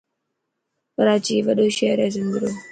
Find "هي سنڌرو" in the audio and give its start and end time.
2.03-2.49